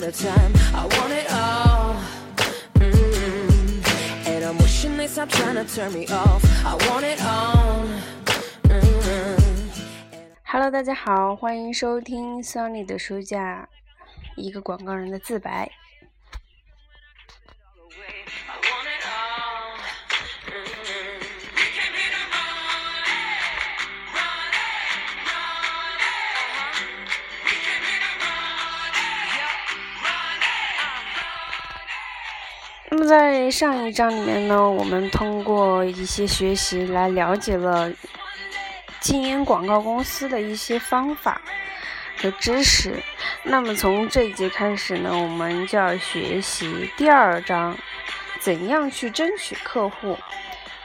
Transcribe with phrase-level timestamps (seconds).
[0.00, 0.52] out of time.
[0.74, 1.94] I want it all.
[2.74, 4.28] Mm-hmm.
[4.28, 6.42] And I'm wishing they stop trying to turn me off.
[6.64, 7.86] I want it all.
[10.44, 13.68] Hello，大家好，欢迎收听 Sunny 的书架，
[14.36, 15.70] 一个广告人的自白。
[33.50, 37.92] 上一章里面呢，我们通过一些学习来了解了
[39.00, 41.40] 经营广告公司的一些方法
[42.16, 43.02] 和知识。
[43.42, 47.76] 那么从这一节开始呢，我们就要学习第二章，
[48.38, 50.16] 怎样去争取客户。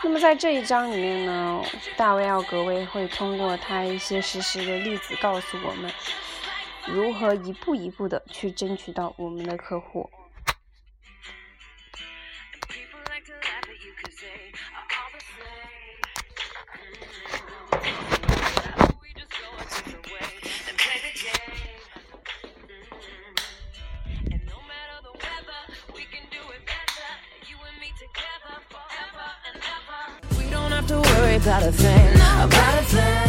[0.04, 1.62] 那么在这一章里面呢，
[1.98, 5.91] 大卫奥格威会通过他一些实时的例子，告诉我们
[6.86, 10.10] 如何一步一步的去争取到我们的客户。
[30.91, 33.24] About a thing, about a thing.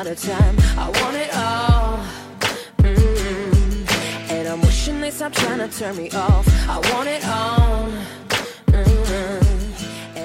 [0.00, 0.56] Out of time.
[0.78, 1.98] I want it all.
[2.78, 4.32] Mm-hmm.
[4.32, 6.48] And I'm wishing they stop trying to turn me off.
[6.66, 7.90] I want it all.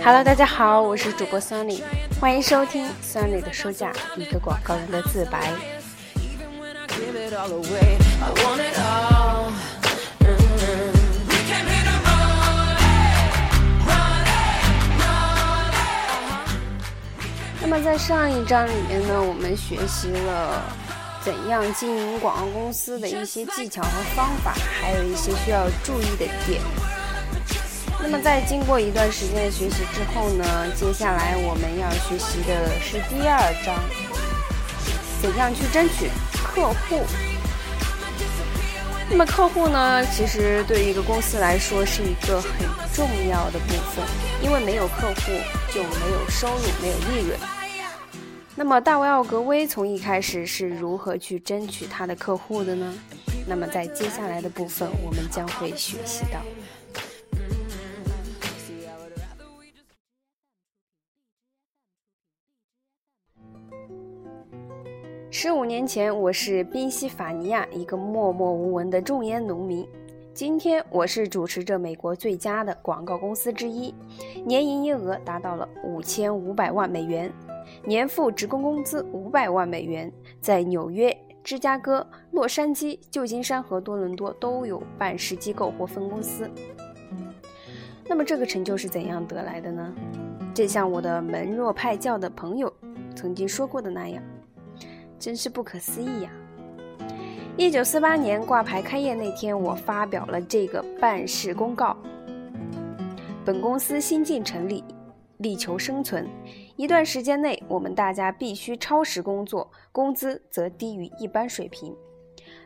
[0.02, 1.82] Hello，大家好，我是主播 Sunny，
[2.22, 5.52] 欢迎收听 Sunny 的书架，一个广告人的自白。
[17.68, 20.62] 那么在上一章里面呢，我们学习了
[21.24, 26.62] 怎样经营广告公司的一些技巧和方法，还有一些需要注意的点。
[28.00, 30.46] 那么在经过一段时间的学习之后呢，
[30.76, 33.76] 接下来我们要学习的是第二章，
[35.20, 36.12] 怎样去争取
[36.46, 37.04] 客户。
[39.10, 42.52] 那么客户呢，其实对于一个公司来说是一个很
[42.94, 44.06] 重要的部分，
[44.44, 45.32] 因为没有客户
[45.74, 47.40] 就没有收入，没有利润。
[48.58, 52.94] 那么，大卫·奥格威从一开始是如何去争取他的客户的呢？
[53.46, 56.40] 那么，在接下来的部分，我们将会学习到。
[65.30, 69.86] 十五年前，我是宾夕法尼亚一个默默无闻的种烟农民。
[70.34, 73.94] 今天，我是主持着美国最佳的广告公司之一，
[74.46, 77.30] 年营业额达到了五千五百万美元。
[77.86, 86.50] 年付职工工资五百万美元，在纽约、芝加哥、洛杉矶、旧金山和多伦多都有办事机构或分公司。
[88.08, 89.94] 那么这个成就是怎样得来的呢？
[90.54, 92.72] 正像我的门若派教的朋友
[93.16, 94.24] 曾经说过的那样，
[95.20, 96.32] 真是不可思议呀！
[97.58, 101.96] 一九四八年挂牌开业那天，我发表了这个办事公告：
[103.44, 104.84] 本公司新近成立，
[105.38, 106.28] 力求生存。
[106.78, 111.96] 一段时间内，我们大家必须超时工作，工资则低于一般水平。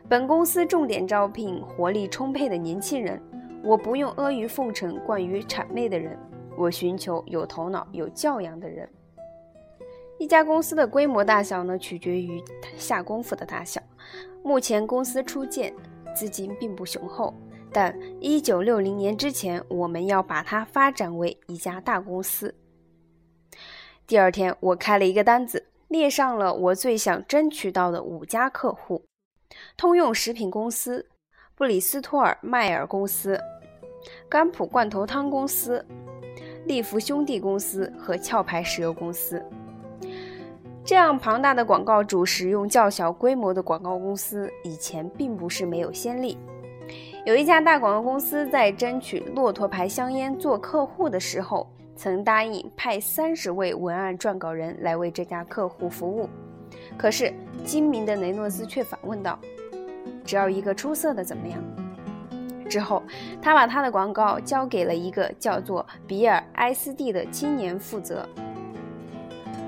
[0.08, 3.20] 本公司重点招聘活力充沛的年轻人。
[3.62, 6.18] 我不用阿谀奉承、惯于谄媚的人，
[6.56, 8.88] 我寻求有头脑、有教养的人。
[10.18, 12.42] 一家公司的规模大小呢，取决于
[12.76, 13.80] 下功夫的大小。
[14.42, 15.72] 目前公司初建，
[16.16, 17.34] 资金并不雄厚，
[17.70, 22.54] 但一九六零年之前，我们要把它发展为一家大公司。
[24.10, 29.04] 第二天，我开了一个单子，列上了我最想争取到的五家客户：
[29.76, 31.06] 通用食品公司、
[31.54, 33.40] 布里斯托尔迈尔公司、
[34.28, 35.86] 甘普罐头汤公司、
[36.66, 39.40] 利福兄弟公司和壳牌石油公司。
[40.84, 46.36] 这样庞大的广告主使用较小规模的广告公司，以前并不是没有先例。
[47.24, 51.64] 有一家大广告公司在争取骆驼牌香烟做客户的时候，
[52.00, 56.30] 曾答应派三十位文案撰稿人来为这家客户服务。
[56.96, 57.30] 可是
[57.62, 59.38] 精明的雷诺斯却反问道
[60.24, 61.62] ：“只要一个出色的怎么样？”
[62.70, 63.02] 之后，
[63.42, 68.26] 他把他的广告交给了一个叫做比尔·埃斯蒂的青年负责。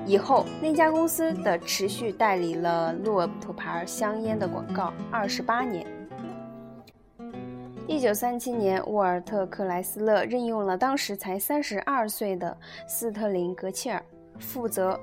[0.03, 5.85] 以后，那家公司的持续代理了骆驼牌香烟的广告二十八年。
[7.85, 12.57] 一九三七年，沃尔特·克莱斯勒任用了当时才三十二岁的
[12.87, 14.03] 斯特林·格切尔，
[14.39, 14.97] 负责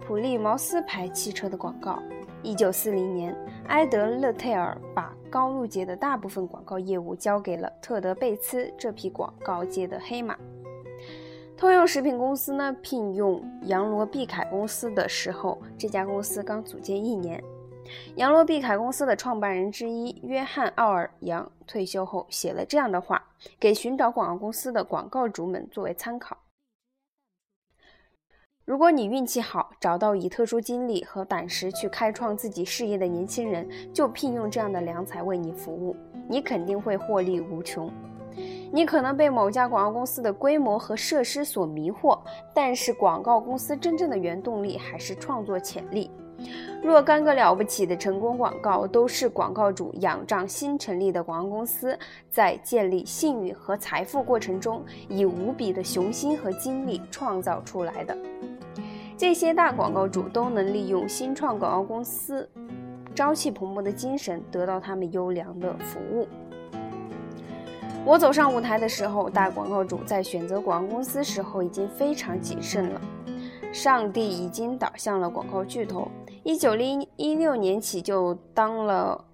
[0.00, 2.02] 普利茅斯牌汽车的广告。
[2.42, 3.36] 一九四零年，
[3.68, 10.36] 埃德勒泰尔把高露洁的大部分广告业务交给了特德贝茨这匹广告界的黑马。
[11.56, 17.42] 通用食品公司呢，聘用杨罗毕凯公司的时候，这家公司刚组建一年。
[18.16, 23.22] 杨罗毕凯公司的创办人之一约翰·奥尔扬退休后写了这样的话，
[23.60, 26.36] 给寻找广告公司的广告主们作为参考：
[28.64, 35.94] 如果你运气好，找到以特殊经历和胆识去开创自己事业的年轻人，就聘用这样的良才为你服务，
[36.28, 37.92] 你肯定会获利无穷。
[38.72, 42.18] 你可能被某家广告公司的规模和设施所迷惑，
[42.52, 46.10] 但是广告公司真正的原动力还是创作潜力。
[46.82, 51.98] 若干个了不起的成功广告都是广告主仰仗新成立的广告公司
[52.30, 58.16] 在建立信誉和财富过程中以无比的雄心和精力创造出来的。
[59.16, 62.48] 这些大广告主都能利用新创广告公司
[63.14, 66.26] 朝气蓬勃的精神，得到他们优良的服务。
[68.04, 73.00] 我走上舞台的时候，大广告主在选择广告公司时候已经非常谨慎了。
[73.72, 76.08] 上帝已经导向了广告巨头。
[76.46, 79.24] 一九零一六年起就当了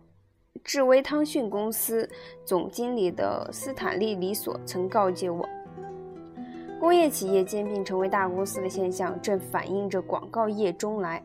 [0.63, 2.09] 智威汤逊公司
[2.45, 5.45] 总经理的斯坦利·里索曾告诫我：
[6.79, 11.21] 工业企业兼并成为大公司的现象正反映着广告业中来。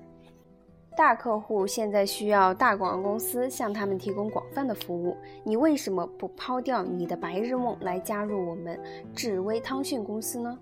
[0.97, 5.15] 大客户现在需要大广告公司向他们提供广泛的服务。
[5.43, 8.79] 你为什么不抛掉你的白日梦来加入我们
[9.13, 10.57] 智威汤逊公司呢？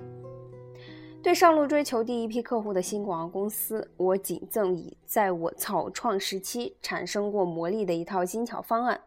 [1.23, 8.99] 对上路追求第一批客户的新广告公司，我仅赠以在我草创时期产生过魔力的一套精巧方案。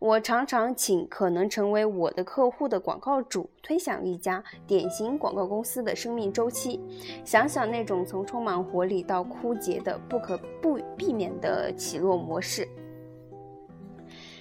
[0.00, 6.80] 我常常请可能成为我的客户的广告主推想一家典型广告公司的生命周期，
[7.22, 12.66] 想想那种从充满活力到枯竭的不可不避免的起落模式。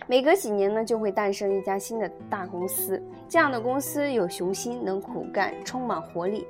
[0.08, 3.04] 每隔几年呢，就会诞生一家新的大公司。
[3.28, 6.48] 这样的公司有雄心，能苦干，充满活力。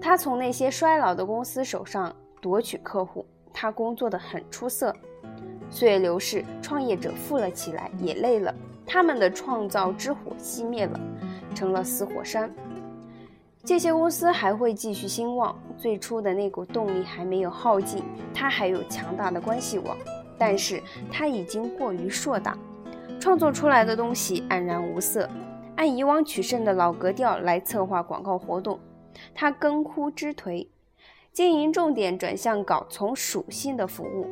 [0.00, 4.94] 他从那些衰老的公司手上夺取客户，他工作的很出色。
[5.68, 8.52] 岁月流逝，创业者富了起来，也累了。
[8.86, 10.98] 他们的创造之火熄灭了，
[11.54, 12.50] 成了死火山。
[13.62, 18.02] 这些公司还会继续兴旺，最初的那股动力还没有耗尽。
[18.34, 19.96] 它还有强大的关系网，
[20.38, 20.82] 但是
[21.12, 22.56] 它已经过于硕大，
[23.20, 25.28] 创作出来的东西黯然无色。
[25.76, 28.80] 按以往取胜的老格调来策划广告活动。
[29.34, 30.66] 他根枯枝颓，
[31.32, 34.26] 经营重点转向搞从属性的服务，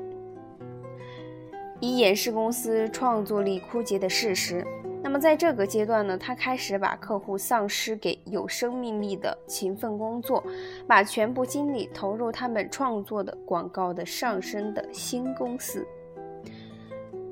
[1.80, 4.66] 以掩饰公司创作力枯竭的事实。
[5.00, 10.42] 那么在这个阶段呢，他开始把客户丧失给有生命力的勤奋工作，
[10.88, 15.86] 把全部精力投入他们创作的广告的上升的新公司。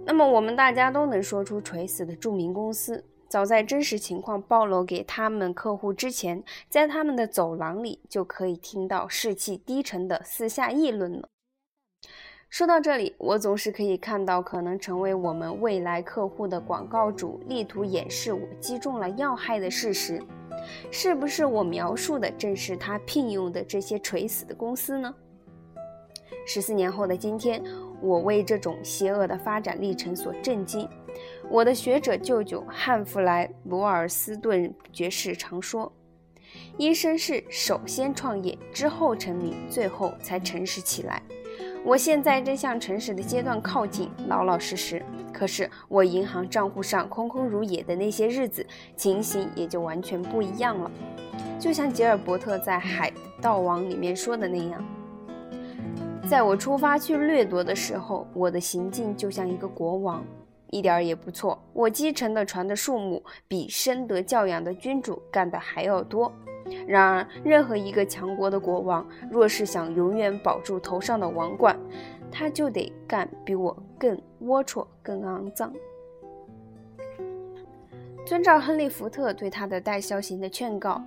[0.04, 3.04] 那么我们大家都能说出垂死的著名公司。
[3.28, 11.28] 早在真实情况暴露给他们客户之前，在他们的走廊里就可以听到士气低沉的私下议论了。
[12.48, 20.22] 说到这里，我总是可以看到可能成为我们未来客户的广告主力图掩饰我击中了要害的事实。
[20.90, 25.12] 是不是我描述的正是他聘用的这些垂死的公司呢？
[26.46, 27.62] 十四年后的今天，
[28.00, 30.88] 我为这种邪恶的发展历程所震惊。
[31.48, 35.90] 我的学者舅舅汉弗莱·罗尔斯顿爵士常说
[36.76, 41.22] ：“医生是首先创业，之后成名，最后才诚实起来。”
[41.84, 45.00] 我现在正向诚实的阶段靠近，老老实实。
[45.32, 50.90] 可是我银行账户上空空如也的那些日子，情形也就完全不一样了。
[51.60, 54.84] 就像吉尔伯特在《海盗王》里面说的那样
[56.28, 60.24] ：“在我出发去掠夺的时候，我的行径就像一个国王。”
[60.76, 61.58] 一点也不错。
[61.72, 66.32] 我继承的船的数目比深得教养的君主干的还要多。
[66.86, 71.78] 然而，任何一个强国的国王，若是想永远保住头上的王冠，
[72.30, 75.72] 他就得干比我更龌龊、更肮脏。
[78.24, 81.00] 遵照亨利·福特对他的代销型的劝告，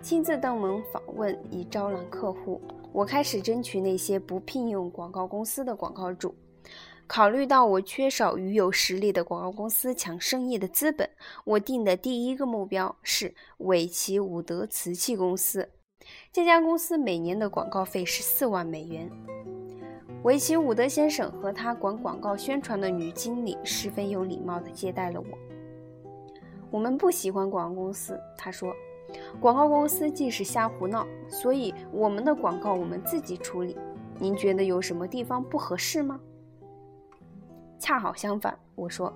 [0.00, 2.60] 亲自登门访问以招揽客户。
[2.92, 6.34] 我开始争取那些不聘用广告公司的广告主。
[7.08, 11.08] 考虑到我缺少与有实力的广告公司抢生意的资本，
[11.44, 15.68] 我定的第一个目标是韦奇伍德瓷器公司。
[16.32, 19.10] 这家公司每年的广告费是四万美元。
[20.24, 25.26] 韦奇伍德先生和他管广告宣传的女经理十分有礼貌地接待了我。
[26.70, 28.74] 我们不喜欢广告公司，他说。
[29.40, 33.78] 广告公司既是瞎胡闹，所以我们的广告我们自己处理。
[34.18, 36.20] 您觉得有什么地方不合适吗？
[37.78, 39.12] 恰好相反，我说，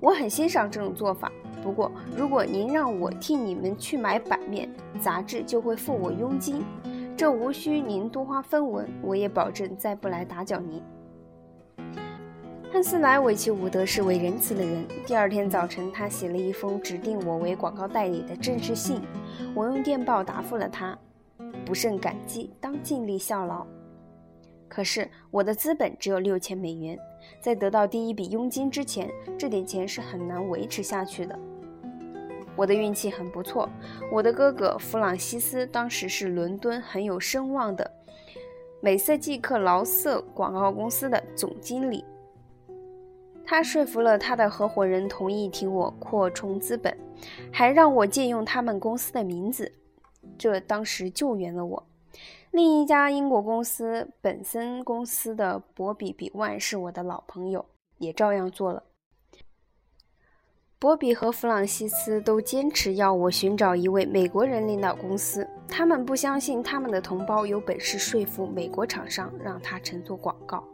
[0.00, 1.30] 我很欣赏这种做法。
[1.62, 4.68] 不过，如果您让我替你们去买版面，
[5.00, 6.64] 杂志就会付我佣金，
[7.16, 10.82] 这无需您多花分文，我也保证再不来打搅您。
[12.72, 14.86] 汉斯莱维奇伍德是位仁慈的人。
[15.04, 19.02] 第二天早晨，他写了一封指定我为广告代理的正式信。
[19.54, 20.96] 我用电报答复了他，
[21.66, 23.66] 不胜感激，当尽力效劳。
[24.68, 26.96] 可是我的资本只有六千美元，
[27.38, 31.38] 在得到第一笔佣金之前，这点钱是很难维持下去的。
[32.56, 33.68] 我的运气很不错，
[34.10, 37.90] 我的哥哥弗朗西斯当时是伦敦很有声望的
[38.80, 42.04] 美瑟季克劳瑟广告公司的总经理。
[43.46, 46.96] 他说服了他的合伙人同意替我扩充资本，
[47.52, 49.72] 还让我借用他们公司的名字，
[50.36, 51.86] 这当时救援了我。
[52.50, 57.64] 另一家英国公司本森公司的博比比万是我的老朋友，
[57.98, 58.82] 也照样做了。
[60.80, 70.64] 博比和弗朗西斯都坚持要我寻找一位美国人领导公司，他们不相信他们的同胞有本事说服美国厂商让他乘坐广告。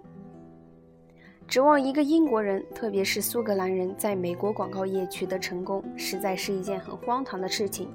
[1.47, 7.92] 指望一个英国人，特别是苏格兰人，在美国广告业取得成功，实在是一件很荒唐的事情。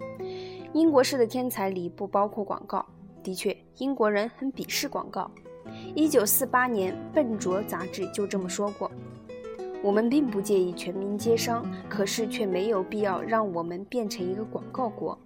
[0.74, 2.86] 英国式的天才里不包括广告。
[3.24, 5.30] 的确，英国人很鄙视广告。
[5.96, 8.92] 一九四八年，《笨拙》杂志就这么说过
[9.84, 15.18] ：“我们并不介意全民皆商，可是却没有必要让我们变成一个广告国。”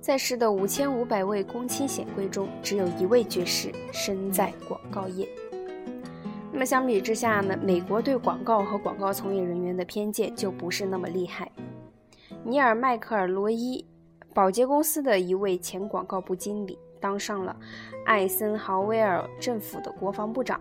[0.00, 5.28] 在世的五千五百位公卿显贵中，只有一位爵士身在广告业。
[6.50, 11.50] 那么相比之下呢，美国对广告和广告从业人员的偏见就不是那么厉害。
[12.44, 13.86] 尼尔·迈克尔·罗伊，
[14.34, 17.56] 保洁公司的一位前广告部经理，当上了
[18.04, 20.60] 艾森豪威尔政府的国防部长。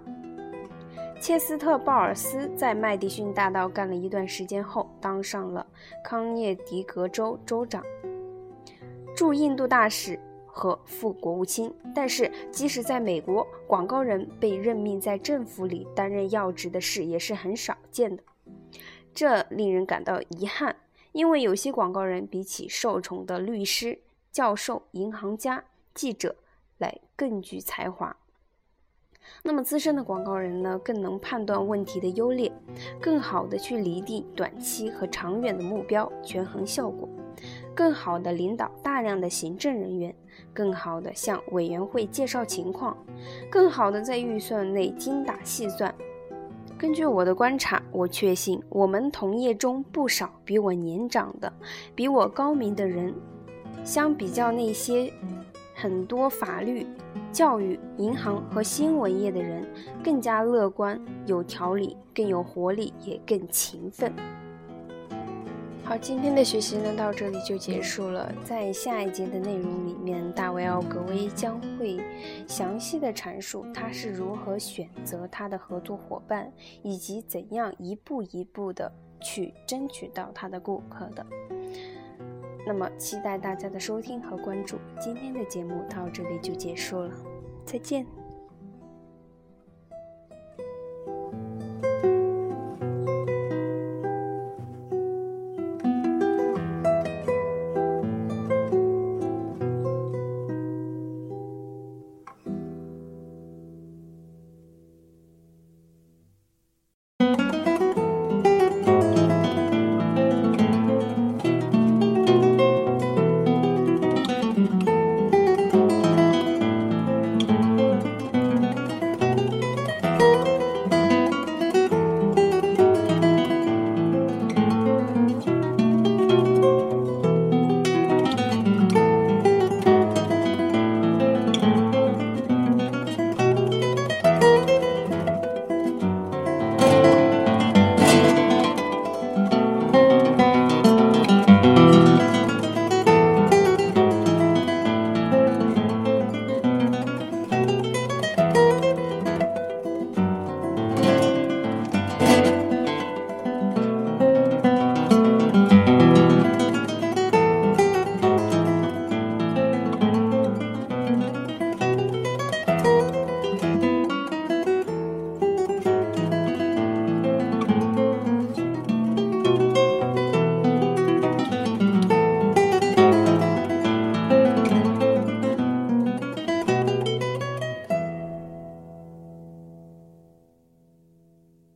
[1.20, 5.66] 切斯特·鲍尔斯在麦迪逊大道干了一段时间后，当上了
[6.04, 7.84] 康涅狄格州州长。
[9.16, 10.20] 驻印度大使。
[10.54, 18.22] 和副国务卿，但是即使在美国，广告人被任命在政府里担任要职的事也是很少见的，
[19.14, 20.76] 这令人感到遗憾，
[21.12, 24.00] 因为有些广告人比起受宠的律师、
[24.32, 25.64] 教授、银行家、
[25.94, 26.36] 记者
[26.78, 28.16] 来更具才华。
[29.44, 32.52] 那么资深的广告人呢，更能判断问题的优劣，
[33.00, 37.08] 更好的去拟定短期和长远的目标，权衡效果。
[37.76, 40.14] 更好的领导大量的行政人员，
[40.54, 42.98] 更好的向委员会介绍情况，
[43.50, 45.94] 更好的在预算内精打细算。
[46.82, 51.54] 根据我的观察，我确信我们同业中不少比我年长的、
[51.94, 53.14] 比我高明的人，
[53.84, 55.14] 相比较那些
[55.76, 56.88] 很多法律、
[57.32, 59.64] 教育、银行和新闻业的人，
[60.04, 64.12] 更加乐观、有条理、更有活力，也更勤奋。
[65.92, 68.34] 好，今天的学习呢到这里就结束了。
[68.46, 72.00] 在下一节的内容里面，大卫奥格威将会
[72.48, 76.50] 详细的阐述他是如何选择他的合作伙伴，
[76.82, 81.26] 以及怎样一步一步的去争取到他的顾客的。
[82.66, 84.78] 那么，期待大家的收听和关注。
[84.98, 87.12] 今天的节目到这里就结束了，
[87.66, 88.06] 再见。